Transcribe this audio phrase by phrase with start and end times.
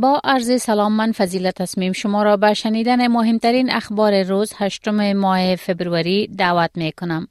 [0.00, 5.56] با عرض سلام من فضیلت تصمیم شما را به شنیدن مهمترین اخبار روز هشتم ماه
[5.56, 7.28] فبروری دعوت می کنم.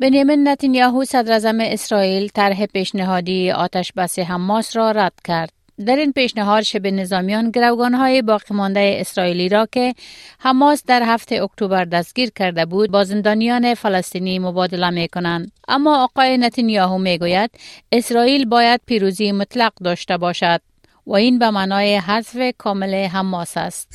[0.00, 5.52] بنیامین نتانیاهو صدر اسرائیل طرح پیشنهادی آتش بس حماس را رد کرد.
[5.86, 7.52] در این پیشنهاد شب نظامیان
[7.94, 9.94] های باقی مانده اسرائیلی را که
[10.38, 15.52] حماس در هفته اکتبر دستگیر کرده بود با زندانیان فلسطینی مبادله می کنند.
[15.68, 17.50] اما آقای نتانیاهو می گوید
[17.92, 20.69] اسرائیل باید پیروزی مطلق داشته باشد.
[21.09, 23.87] و این به معنای حذف کامل حماس است.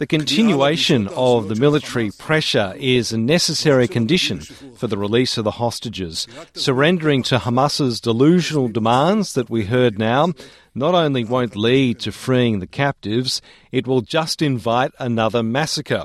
[0.00, 4.40] The continuation of the military pressure is a necessary condition
[4.78, 6.26] for the release of the hostages.
[6.54, 10.32] Surrendering to Hamas's delusional demands that we heard now
[10.74, 13.42] not only won't lead to freeing the captives,
[13.72, 16.04] it will just invite another massacre.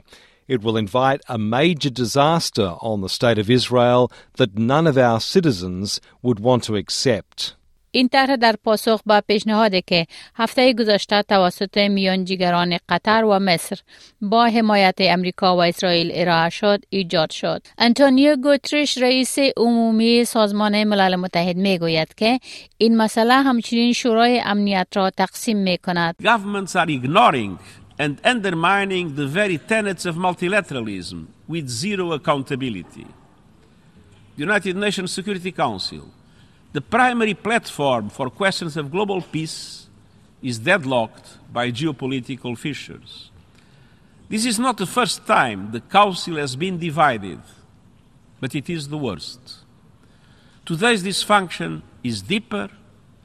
[0.55, 5.20] It will invite a major disaster on the state of Israel that none of our
[5.20, 7.55] citizens would want to accept.
[7.91, 13.78] این طرح در پاسخ به پیشنهادی که هفته گذشته توسط میانجیگران قطر و مصر
[14.21, 21.17] با حمایت امریکا و اسرائیل ارائه شد ایجاد شد انتونیو گوتریش رئیس عمومی سازمان ملل
[21.17, 22.41] متحد می گوید که
[22.78, 26.15] این مسئله همچنین شورای امنیت را تقسیم می کند
[28.01, 33.06] and undermining the very tenets of multilateralism with zero accountability.
[34.37, 36.09] The United Nations Security Council,
[36.73, 39.87] the primary platform for questions of global peace,
[40.43, 43.31] is deadlocked by geopolitical fissures.
[44.31, 47.41] This is not the first time the Council has been divided,
[48.41, 49.59] but it is the worst.
[50.65, 52.71] Today's dysfunction is deeper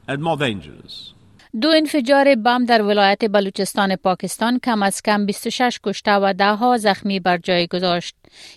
[0.06, 1.14] and more dangerous.
[1.60, 6.76] دو انفجار بم در ولایت بلوچستان پاکستان کم از کم 26 کشته و ده ها
[6.76, 8.14] زخمی بر جای گذاشت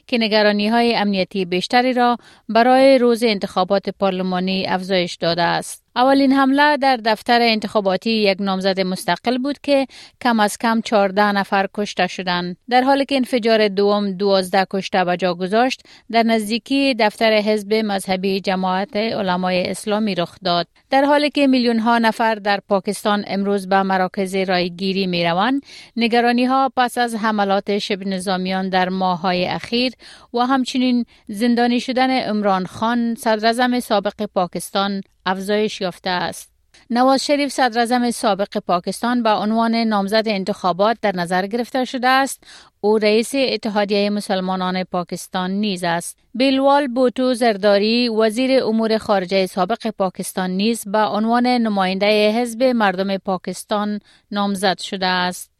[0.07, 2.17] که نگرانی های امنیتی بیشتری را
[2.49, 5.88] برای روز انتخابات پارلمانی افزایش داده است.
[5.99, 9.87] اولین حمله در دفتر انتخاباتی یک نامزد مستقل بود که
[10.21, 12.57] کم از کم 14 نفر کشته شدند.
[12.69, 18.41] در حالی که انفجار دوم 12 کشته به جا گذاشت در نزدیکی دفتر حزب مذهبی
[18.41, 20.67] جماعت علمای اسلامی رخ داد.
[20.89, 25.61] در حالی که میلیون ها نفر در پاکستان امروز به مراکز رایگیری می روند
[25.95, 29.93] نگرانی ها پس از حملات شب نظامیان در ماه های اخیر
[30.33, 36.51] و همچنین زندانی شدن عمران خان صدر سابق پاکستان افزایش یافته است.
[36.89, 42.43] نواز شریف صدر سابق پاکستان به عنوان نامزد انتخابات در نظر گرفته شده است.
[42.81, 46.17] او رئیس اتحادیه مسلمانان پاکستان نیز است.
[46.33, 53.99] بیلوال بوتو زرداری وزیر امور خارجه سابق پاکستان نیز به عنوان نماینده حزب مردم پاکستان
[54.31, 55.58] نامزد شده است.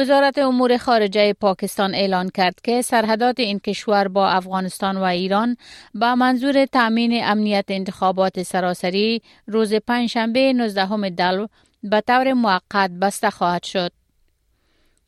[0.00, 5.56] وزارت امور خارجه پاکستان اعلان کرد که سرحدات این کشور با افغانستان و ایران
[5.94, 11.46] با منظور تأمین امنیت انتخابات سراسری روز پنجشنبه 19 دلو
[11.82, 13.92] به طور موقت بسته خواهد شد.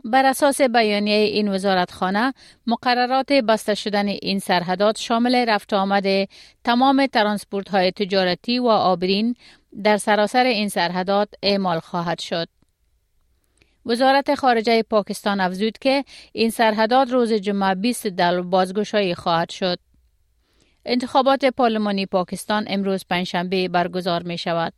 [0.04, 2.34] بر اساس بیانیه این وزارتخانه
[2.66, 6.28] مقررات بسته شدن این سرحدات شامل رفت آمد
[6.64, 9.34] تمام ترانسپورت های تجارتی و آبرین
[9.84, 12.61] در سراسر این سرحدات اعمال خواهد شد.
[13.86, 19.78] وزارت خارجه پاکستان افزود که این سرحدات روز جمعه 20 دل بازگشایی خواهد شد.
[20.84, 24.72] انتخابات پارلمانی پاکستان امروز پنجشنبه برگزار می شود.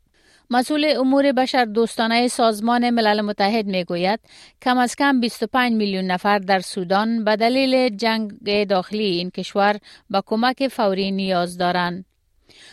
[0.51, 4.21] مسئول امور بشر دوستانه سازمان ملل متحد می گوید
[4.63, 9.79] کم از کم 25 میلیون نفر در سودان به دلیل جنگ داخلی این کشور
[10.11, 12.05] به کمک فوری نیاز دارند.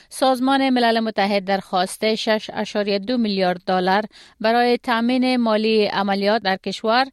[0.09, 4.03] سازمان ملل متحد درخواسته 6.2 میلیارد دلار
[4.39, 7.05] برای تامین مالی عملیات در کشور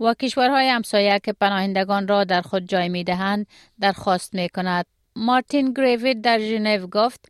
[0.00, 3.46] و کشورهای همسایه که پناهندگان را در خود جای می دهند
[3.80, 4.86] درخواست می کند.
[5.16, 7.28] مارتین گریوید در ژنو گفت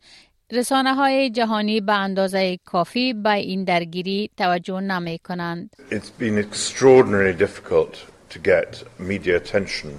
[0.51, 5.69] رسانه های جهانی به اندازه کافی به این درگیری توجه نمی کنند.
[5.89, 7.93] It's been extraordinarily difficult
[8.29, 9.89] to get media attention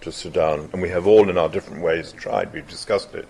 [0.00, 2.46] to Sudan and we have all in our different ways tried.
[2.54, 3.26] We've discussed it.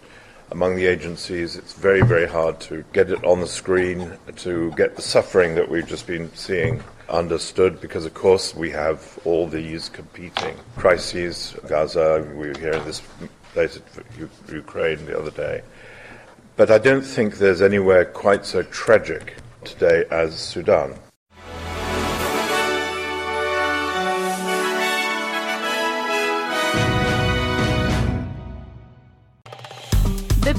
[0.50, 1.56] Among the agencies.
[1.56, 5.68] It's very, very hard to get it on the screen, to get the suffering that
[5.68, 11.56] we've just been seeing understood because, of course, we have all these competing crises.
[11.68, 13.02] Gaza, we were here in this
[13.52, 13.80] place
[14.48, 15.62] Ukraine the other day.
[16.56, 20.94] But I don't think there's anywhere quite so tragic today as Sudan.